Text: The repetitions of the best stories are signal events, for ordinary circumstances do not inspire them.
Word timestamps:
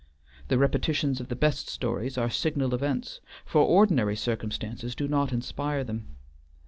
The 0.47 0.57
repetitions 0.57 1.21
of 1.21 1.27
the 1.29 1.35
best 1.35 1.67
stories 1.67 2.17
are 2.17 2.27
signal 2.31 2.73
events, 2.73 3.19
for 3.45 3.61
ordinary 3.61 4.15
circumstances 4.15 4.95
do 4.95 5.07
not 5.07 5.31
inspire 5.31 5.83
them. 5.83 6.15